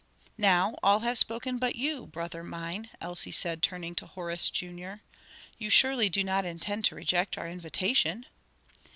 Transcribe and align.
"Now 0.39 0.77
all 0.81 1.01
have 1.01 1.19
spoken 1.19 1.59
but 1.59 1.75
you, 1.75 2.07
brother 2.07 2.43
mine," 2.43 2.89
Elsie 2.99 3.31
said, 3.31 3.61
turning 3.61 3.93
to 3.93 4.07
Horace 4.07 4.49
Jr. 4.49 4.93
"You 5.59 5.69
surely 5.69 6.09
do 6.09 6.23
not 6.23 6.43
intend 6.43 6.85
to 6.85 6.95
reject 6.95 7.37
our 7.37 7.47
invitation?" 7.47 8.25